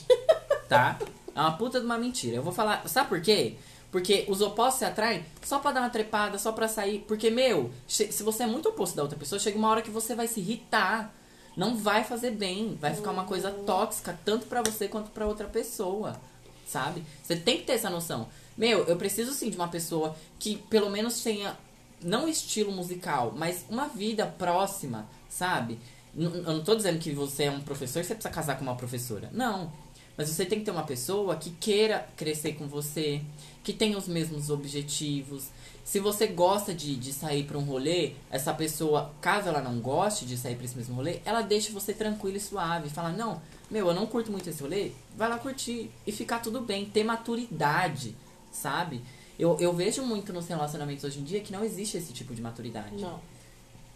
[0.68, 0.98] Tá?
[1.32, 2.36] É uma puta de uma mentira.
[2.36, 2.86] Eu vou falar.
[2.88, 3.54] Sabe por quê?
[3.90, 7.04] Porque os opostos se atraem só pra dar uma trepada, só pra sair.
[7.06, 10.14] Porque, meu, se você é muito oposto da outra pessoa, chega uma hora que você
[10.14, 11.14] vai se irritar.
[11.60, 12.74] Não vai fazer bem.
[12.80, 16.18] Vai ficar uma coisa tóxica, tanto pra você quanto pra outra pessoa.
[16.66, 17.04] Sabe?
[17.22, 18.28] Você tem que ter essa noção.
[18.56, 21.54] Meu, eu preciso sim de uma pessoa que pelo menos tenha,
[22.02, 25.78] não estilo musical, mas uma vida próxima, sabe?
[26.16, 28.74] Eu não tô dizendo que você é um professor e você precisa casar com uma
[28.74, 29.28] professora.
[29.30, 29.70] Não.
[30.16, 33.22] Mas você tem que ter uma pessoa que queira crescer com você,
[33.62, 35.48] que tenha os mesmos objetivos.
[35.84, 40.26] Se você gosta de, de sair pra um rolê, essa pessoa, caso ela não goste
[40.26, 42.90] de sair pra esse mesmo rolê, ela deixa você tranquilo e suave.
[42.90, 46.60] Fala, não, meu, eu não curto muito esse rolê, vai lá curtir e ficar tudo
[46.60, 46.84] bem.
[46.84, 48.14] Ter maturidade,
[48.52, 49.02] sabe?
[49.38, 52.42] Eu, eu vejo muito nos relacionamentos hoje em dia que não existe esse tipo de
[52.42, 53.00] maturidade.
[53.00, 53.18] Não.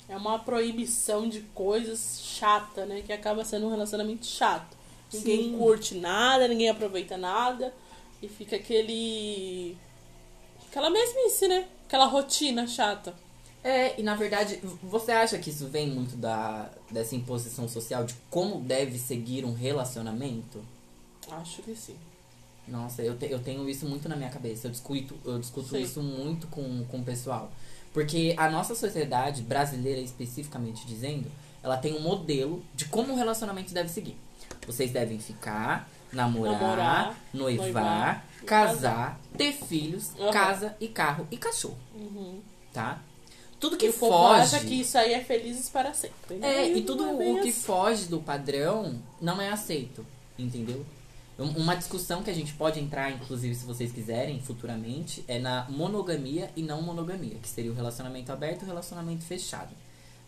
[0.08, 3.02] É uma proibição de coisas chata, né?
[3.02, 4.76] Que acaba sendo um relacionamento chato.
[5.14, 5.58] Ninguém Sim.
[5.58, 7.72] curte nada, ninguém aproveita nada.
[8.22, 9.76] E fica aquele.
[10.68, 11.66] Aquela mesmice, né?
[11.86, 13.14] Aquela rotina chata.
[13.62, 18.14] É, e na verdade, você acha que isso vem muito da, dessa imposição social de
[18.28, 20.62] como deve seguir um relacionamento?
[21.30, 21.96] Acho que sim.
[22.68, 24.66] Nossa, eu, te- eu tenho isso muito na minha cabeça.
[24.66, 25.82] Eu discuto, eu discuto Sim.
[25.82, 27.50] isso muito com, com o pessoal.
[27.92, 31.30] Porque a nossa sociedade, brasileira especificamente dizendo,
[31.62, 34.16] ela tem um modelo de como um relacionamento deve seguir.
[34.66, 40.30] Vocês devem ficar, namorar, Namorar, noivar, noivar, casar, ter filhos, Aham.
[40.30, 42.40] casa e carro e cachorro, Uhum.
[42.72, 43.00] tá?
[43.60, 44.40] Tudo que e o foge.
[44.56, 46.36] acha que isso aí é felizes para sempre.
[46.36, 46.66] né?
[46.66, 47.52] É, e tudo é o que assim.
[47.52, 50.04] foge do padrão não é aceito,
[50.38, 50.84] entendeu?
[51.38, 55.66] Um- Uma discussão que a gente pode entrar, inclusive, se vocês quiserem, futuramente, é na
[55.68, 59.70] monogamia e não monogamia, que seria o relacionamento aberto e o relacionamento fechado.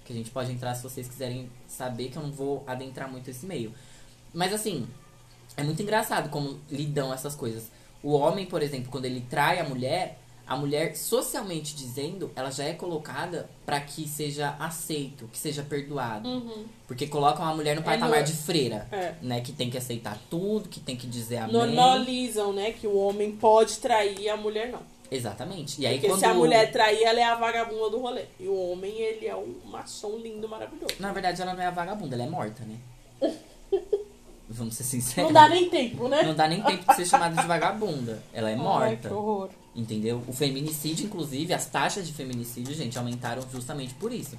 [0.05, 3.29] Que a gente pode entrar se vocês quiserem saber, que eu não vou adentrar muito
[3.31, 3.73] esse meio.
[4.37, 4.87] Mas assim,
[5.57, 7.71] é muito engraçado como lidam essas coisas.
[8.03, 12.65] O homem, por exemplo, quando ele trai a mulher, a mulher, socialmente dizendo, ela já
[12.65, 16.29] é colocada pra que seja aceito, que seja perdoado.
[16.29, 16.67] Uhum.
[16.87, 19.15] Porque colocam a mulher no É patamar no- de freira, É.
[19.23, 19.41] né?
[19.41, 21.55] Que tem que aceitar tudo, que tem que dizer amém.
[21.55, 22.73] Normalizam, né?
[22.73, 24.83] Que o homem pode trair e a mulher não.
[25.11, 25.81] Exatamente.
[25.81, 26.19] E aí Porque quando...
[26.21, 28.27] se a mulher trair, ela é a vagabunda do rolê.
[28.39, 30.95] E o homem, ele é um machão lindo, maravilhoso.
[31.01, 32.77] Na verdade, ela não é a vagabunda, ela é morta, né?
[34.57, 35.31] Vamos ser sinceros.
[35.31, 36.23] Não dá nem tempo, né?
[36.23, 38.23] Não dá nem tempo de ser chamada de vagabunda.
[38.33, 39.09] Ela é Ai, morta.
[39.09, 39.51] que horror.
[39.75, 40.23] Entendeu?
[40.27, 44.37] O feminicídio, inclusive, as taxas de feminicídio, gente, aumentaram justamente por isso.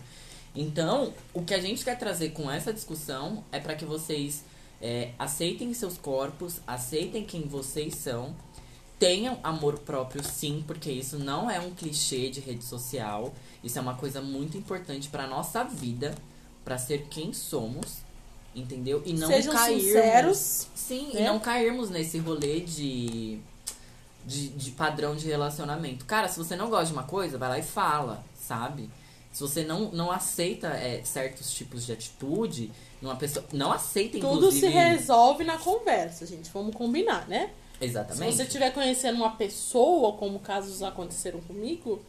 [0.55, 4.43] Então, o que a gente quer trazer com essa discussão é para que vocês
[4.81, 8.35] é, aceitem seus corpos, aceitem quem vocês são,
[8.97, 13.33] tenham amor próprio, sim, porque isso não é um clichê de rede social.
[13.63, 16.15] Isso é uma coisa muito importante para nossa vida,
[16.65, 17.99] para ser quem somos,
[18.59, 19.01] entendeu?
[19.05, 19.83] E não Sejam cairmos.
[19.83, 20.67] sinceros.
[20.75, 21.21] Sim, né?
[21.21, 23.39] e não cairmos nesse rolê de,
[24.25, 26.05] de, de padrão de relacionamento.
[26.05, 28.89] Cara, se você não gosta de uma coisa, vai lá e fala, sabe?
[29.31, 33.45] Se você não, não aceita é, certos tipos de atitude, numa pessoa.
[33.53, 34.67] Não aceita, Tudo se inclusive.
[34.67, 36.49] resolve na conversa, gente.
[36.51, 37.51] Vamos combinar, né?
[37.79, 38.31] Exatamente.
[38.31, 42.01] Se você estiver conhecendo uma pessoa, como casos aconteceram comigo,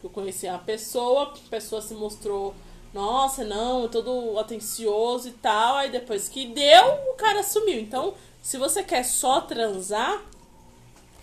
[0.00, 2.54] que eu conheci uma pessoa, a pessoa se mostrou,
[2.96, 7.78] nossa, não, todo atencioso e tal, aí depois que deu, o cara sumiu.
[7.78, 10.20] Então, se você quer só transar,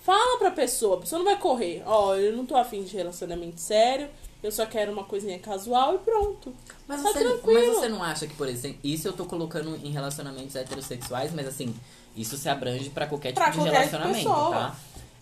[0.03, 1.81] fala pra pessoa, a pessoa não vai correr.
[1.85, 4.07] Ó, eu não tô afim de relacionamento sério,
[4.41, 6.53] eu só quero uma coisinha casual e pronto.
[6.87, 7.67] Mas Tá você, tranquilo.
[7.67, 11.47] mas você não acha que, por exemplo, isso eu tô colocando em relacionamentos heterossexuais, mas
[11.47, 11.73] assim,
[12.15, 14.49] isso se abrange pra qualquer tipo Pra de qualquer relacionamento, pessoa.
[14.51, 14.75] tá?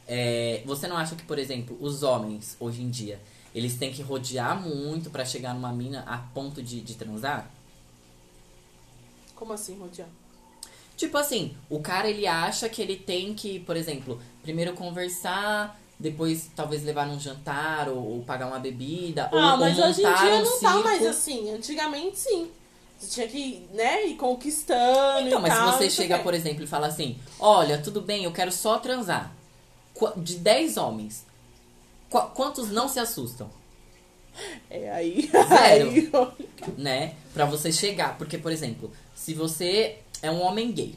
[0.07, 3.19] É, você não acha que, por exemplo, os homens, hoje em dia,
[3.53, 7.49] eles têm que rodear muito pra chegar numa mina a ponto de, de transar?
[9.35, 10.05] Como assim, Rodian?
[10.95, 16.49] Tipo assim, o cara ele acha que ele tem que, por exemplo, primeiro conversar, depois
[16.55, 20.13] talvez levar num jantar ou, ou pagar uma bebida, Ah, ou, mas ou hoje em
[20.13, 20.83] dia um não tá circo.
[20.83, 21.51] mais assim.
[21.51, 22.51] Antigamente, sim.
[22.99, 26.23] Você tinha que, né, ir conquistando Então, mas tal, se você chega, quê.
[26.23, 29.31] por exemplo, e fala assim: Olha, tudo bem, eu quero só transar.
[30.17, 31.25] De 10 homens,
[32.11, 33.49] qu- quantos não se assustam?
[34.69, 35.29] É, aí...
[35.31, 35.89] Zero.
[36.37, 37.15] aí Né?
[37.33, 38.17] Pra você chegar.
[38.17, 40.95] Porque, por exemplo, se você é um homem gay,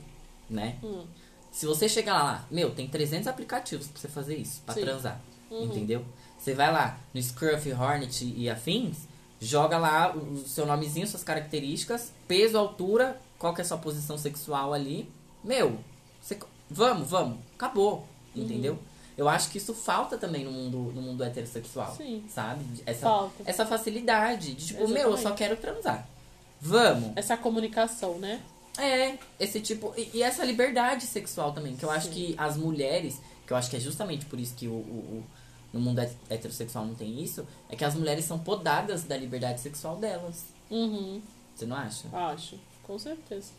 [0.50, 0.76] né?
[0.82, 1.04] Hum.
[1.50, 4.80] Se você chegar lá, meu, tem 300 aplicativos pra você fazer isso, pra Sim.
[4.82, 5.20] transar.
[5.50, 5.64] Uhum.
[5.64, 6.04] Entendeu?
[6.38, 9.08] Você vai lá no Scruff, Hornet e afins,
[9.40, 14.18] joga lá o seu nomezinho, suas características, peso, altura, qual que é a sua posição
[14.18, 15.08] sexual ali.
[15.42, 15.78] Meu,
[16.20, 18.06] você, vamos, vamos, acabou.
[18.34, 18.78] Uhum.
[19.16, 21.94] Eu acho que isso falta também no mundo, no mundo heterossexual.
[21.96, 22.24] Sim.
[22.28, 22.64] Sabe?
[22.84, 23.42] Essa, Falta.
[23.46, 25.38] essa facilidade de tipo, meu, eu só Exatamente.
[25.38, 26.08] quero transar.
[26.60, 27.12] Vamos.
[27.16, 28.40] Essa comunicação, né?
[28.78, 29.94] É, esse tipo.
[29.96, 32.12] E, e essa liberdade sexual também, que eu acho Sim.
[32.14, 35.24] que as mulheres, que eu acho que é justamente por isso que o, o- o-
[35.72, 39.60] no mundo het- heterossexual não tem isso, é que as mulheres são podadas da liberdade
[39.60, 40.44] sexual delas.
[40.70, 41.20] Uhum.
[41.54, 42.08] Você não acha?
[42.12, 42.58] Acho.
[42.82, 43.52] Com certeza.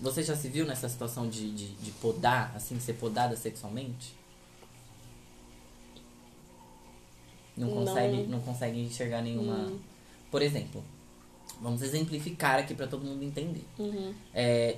[0.00, 4.14] Você já se viu nessa situação de, de, de podar, assim, ser podada sexualmente?
[7.56, 7.74] Não Não.
[7.84, 9.54] consegue, não consegue enxergar nenhuma.
[9.54, 9.78] Hum.
[10.30, 10.82] Por exemplo,
[11.60, 13.64] vamos exemplificar aqui pra todo mundo entender.
[13.78, 14.14] Uhum.
[14.34, 14.76] É,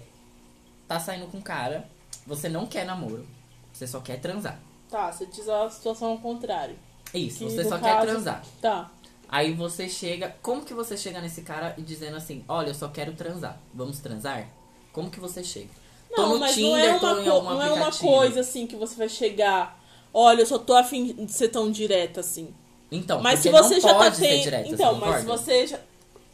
[0.87, 1.89] tá saindo com um cara,
[2.27, 3.27] você não quer namoro,
[3.73, 4.61] você só quer transar.
[4.89, 6.77] Tá, você diz a situação ao contrário.
[7.13, 8.45] Isso, Que você no só quer caso- transar.
[8.61, 8.91] Tá.
[9.29, 10.35] Aí você chega.
[10.43, 13.99] Como que você chega nesse cara e dizendo assim: Olha, eu só quero transar, vamos
[13.99, 14.49] transar?
[14.93, 15.69] Como que você chega?
[16.15, 18.67] tô Não, no mas Tinder, não é, tô uma, algum não é uma coisa assim
[18.67, 19.79] que você vai chegar.
[20.15, 22.55] Olha, eu só tô afim de ser tão direta assim.
[22.91, 24.43] Então, Mas se você já tá tendo.
[24.43, 25.79] direta, Então, mas se você já.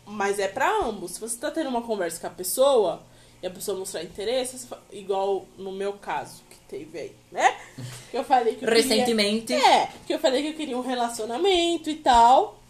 [0.06, 1.12] Mas é pra ambos.
[1.12, 3.02] Se você tá tendo uma conversa com a pessoa
[3.42, 7.56] e a pessoa mostrar interesse, igual no meu caso que teve aí, né?
[8.10, 9.52] Que eu falei que eu queria- Recentemente.
[9.54, 12.60] É, que eu falei que eu queria um relacionamento e tal.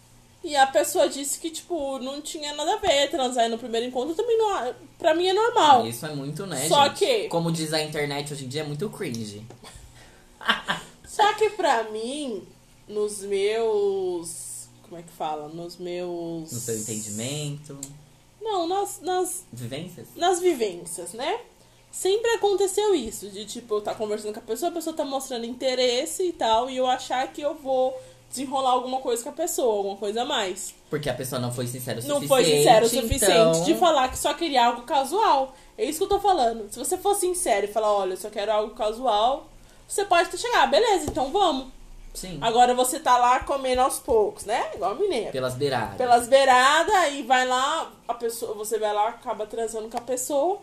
[0.43, 4.13] E a pessoa disse que, tipo, não tinha nada a ver transar no primeiro encontro.
[4.15, 4.73] Também não.
[4.97, 5.85] Pra mim é normal.
[5.87, 6.97] Isso é muito, né, Só gente?
[6.99, 9.43] que- Como diz a internet hoje em dia, é muito cringe.
[11.07, 12.43] Só que pra mim,
[12.87, 14.67] nos meus.
[14.83, 15.47] Como é que fala?
[15.47, 16.51] Nos meus.
[16.51, 17.77] No seu entendimento.
[18.41, 20.07] Não, nas, nas, Vivências?
[20.15, 21.39] nas vivências, né?
[21.91, 25.45] Sempre aconteceu isso, de tipo, eu tá conversando com a pessoa, a pessoa tá mostrando
[25.45, 27.97] interesse e tal, e eu achar que eu vou
[28.29, 30.75] desenrolar alguma coisa com a pessoa, alguma coisa a mais.
[30.89, 32.27] Porque a pessoa não foi sincera o Não suficiente.
[32.27, 33.63] foi sincero o suficiente então...
[33.63, 35.55] de falar que só queria algo casual.
[35.77, 36.71] É isso que eu tô falando.
[36.71, 39.47] Se você for sincero e falar, olha, eu só quero algo casual,
[39.87, 41.67] você pode ter chegar, beleza, então vamos.
[42.15, 42.39] Sim.
[42.41, 44.71] Agora você tá lá comendo aos poucos, né?
[44.73, 45.31] Igual a mineira.
[45.31, 45.97] Pelas beiradas.
[45.97, 50.59] Pelas beiradas, e vai lá, a pessoa, você vai lá, acaba transando com a pessoa.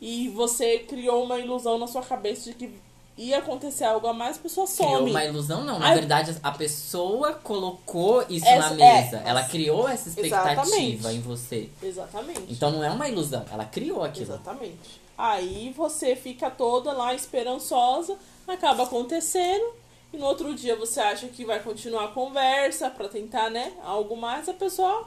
[0.00, 2.70] E você criou uma ilusão na sua cabeça de que
[3.16, 4.90] ia acontecer algo a mais, a pessoa some.
[4.90, 5.78] Criou uma ilusão, não.
[5.78, 9.22] Na verdade, a pessoa colocou isso Essa- na mesa.
[9.24, 9.28] é.
[9.30, 11.08] Ela criou essa expectativa Exatamente.
[11.16, 11.70] em você.
[11.82, 12.42] Exatamente.
[12.52, 13.44] Então não é uma ilusão.
[13.50, 14.34] Ela criou aquilo.
[14.34, 15.00] Exatamente.
[15.16, 19.64] Aí você fica toda lá esperançosa, acaba acontecendo,
[20.12, 24.16] e no outro dia você acha que vai continuar a conversa pra tentar, né, algo
[24.16, 25.06] mais, a pessoa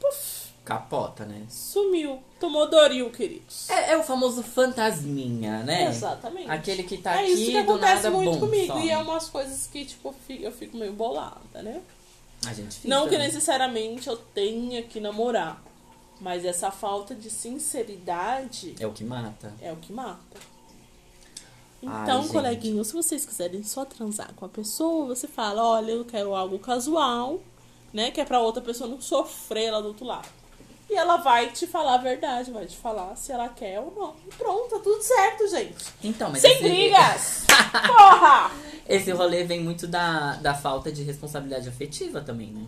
[0.00, 1.44] puf, Capota, né?
[1.50, 2.22] sumiu.
[2.40, 3.68] Tomou Doril, queridos.
[3.68, 5.88] É, é o famoso fantasminha, né?
[5.88, 6.50] Exatamente.
[6.50, 8.72] Aquele que tá é aqui isso que do acontece nada, muito bom, comigo.
[8.72, 8.86] some.
[8.86, 11.82] E é umas coisas que, tipo, eu fico, meio bolada, né?
[12.46, 12.88] A gente fica.
[12.88, 15.62] Não que necessariamente eu tenha que namorar.
[16.20, 19.52] Mas essa falta de sinceridade É o que mata.
[19.60, 20.40] é o que mata.
[21.86, 22.32] Ai, Então, gente.
[22.32, 26.58] coleguinhos, se vocês quiserem só transar com a pessoa, você fala, olha, eu quero algo
[26.58, 27.40] casual,
[27.92, 28.10] né?
[28.10, 30.28] Que é pra outra pessoa não sofrer lá do outro lado.
[30.90, 34.14] E ela vai te falar a verdade, vai te falar se ela quer ou não.
[34.28, 35.84] E pronto, tá tudo certo, gente.
[36.02, 37.44] Então, mas Sem esse, brigas!
[37.86, 38.50] Porra!
[38.86, 42.66] esse rolê vem muito da, da falta de responsabilidade afetiva também, né?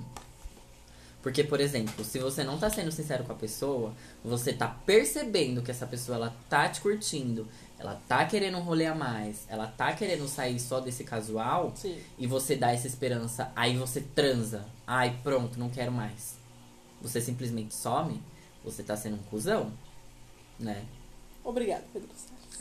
[1.23, 3.93] Porque, por exemplo, se você não tá sendo sincero com a pessoa,
[4.25, 7.47] você tá percebendo que essa pessoa ela tá te curtindo,
[7.79, 11.99] ela tá querendo um rolê a mais, ela tá querendo sair só desse casual, Sim.
[12.19, 14.65] e você dá essa esperança, aí você transa.
[14.87, 16.37] Ai, pronto, não quero mais.
[17.03, 18.23] Você simplesmente some,
[18.65, 19.71] você tá sendo um cuzão,
[20.59, 20.85] né?
[21.45, 22.09] Obrigada, Pedro.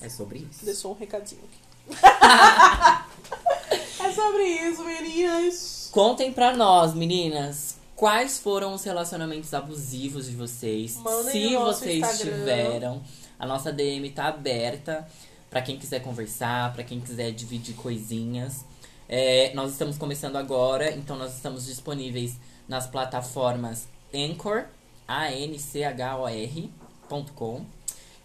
[0.01, 0.65] É sobre isso.
[0.65, 1.65] Deixou um recadinho aqui.
[4.03, 5.89] é sobre isso, meninas.
[5.91, 10.97] Contem pra nós, meninas, quais foram os relacionamentos abusivos de vocês.
[10.97, 12.37] Mandem se vocês Instagram.
[12.37, 13.01] tiveram.
[13.39, 15.07] A nossa DM tá aberta
[15.49, 18.65] pra quem quiser conversar, pra quem quiser dividir coisinhas.
[19.07, 24.65] É, nós estamos começando agora, então nós estamos disponíveis nas plataformas Anchor,
[25.07, 26.71] A-N-C-H-O-R,
[27.07, 27.65] ponto com,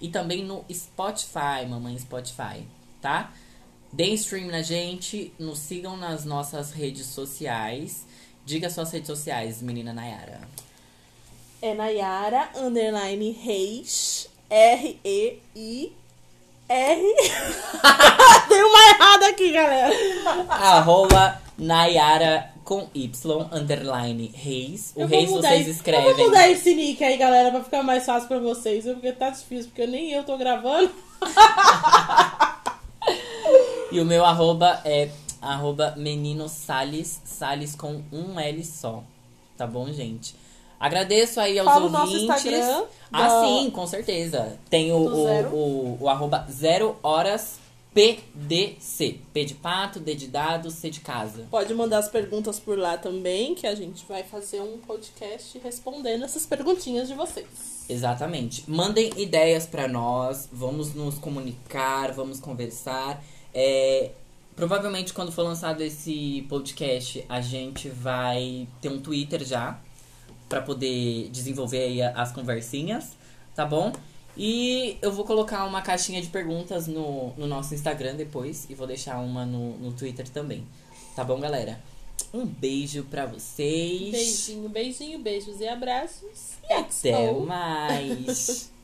[0.01, 2.66] e também no Spotify, mamãe Spotify,
[3.01, 3.33] tá?
[3.92, 8.07] Deem stream na gente, nos sigam nas nossas redes sociais.
[8.47, 10.41] Diga suas redes sociais, menina Nayara.
[11.61, 15.92] É Nayara, underline Reis, R-E-I.
[16.68, 17.03] R.
[18.48, 19.92] Tem uma errada aqui, galera.
[20.48, 24.92] Arroba Nayara com Y, underline Reis.
[24.94, 26.09] O Reis vocês esse- escrevem.
[26.11, 28.84] Eu vou mudar esse nick aí, galera, pra ficar mais fácil pra vocês.
[28.84, 30.90] Porque tá difícil, porque nem eu tô gravando.
[33.92, 35.11] E o meu arroba é
[35.42, 39.03] arroba menino Salles, Salles com um L só.
[39.57, 40.36] Tá bom, gente?
[40.81, 42.37] Agradeço aí aos Fala o nosso ouvintes.
[42.37, 44.59] Instagram Ah, da- sim, com certeza.
[44.70, 47.61] Tem o, o, o, o arroba zero horas
[47.93, 49.18] PDC.
[49.33, 51.47] P de pato, D de dado, C de casa.
[51.51, 56.24] Pode mandar as perguntas por lá também, que a gente vai fazer um podcast respondendo
[56.24, 57.85] essas perguntinhas de vocês.
[57.89, 58.64] Exatamente.
[58.70, 63.22] Mandem ideias pra nós, vamos nos comunicar, vamos conversar.
[63.53, 64.12] É,
[64.55, 69.78] provavelmente quando for lançado esse podcast, a gente vai ter um Twitter já
[70.51, 73.16] pra poder desenvolver aí as conversinhas,
[73.55, 73.92] tá bom?
[74.36, 78.86] E eu vou colocar uma caixinha de perguntas no, no nosso Instagram depois e vou
[78.86, 80.66] deixar uma no, no Twitter também.
[81.14, 81.80] Tá bom, galera?
[82.34, 84.11] Um beijo pra vocês.
[84.11, 86.55] Beijinho, beijinho, beijos e abraços.
[86.68, 88.70] E até mais.